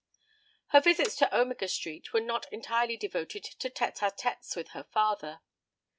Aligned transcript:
Her 0.69 0.81
visits 0.81 1.15
to 1.17 1.39
Omega 1.39 1.67
Street 1.67 2.11
were 2.11 2.21
not 2.21 2.51
entirely 2.51 2.97
devoted 2.97 3.43
to 3.43 3.69
tête 3.69 4.01
a 4.01 4.09
têtes 4.11 4.55
with 4.55 4.69
her 4.69 4.85
father. 4.85 5.41